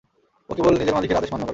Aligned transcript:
ও 0.49 0.55
কেবল 0.57 0.73
নিজের 0.73 0.95
মালিকের 0.95 1.19
আদেশ 1.19 1.29
মান্য 1.31 1.43
করে। 1.43 1.49